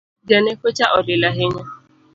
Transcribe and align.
Janeko 0.27 0.67
cha 0.77 0.85
olil 0.97 1.23
ahinya 1.29 1.63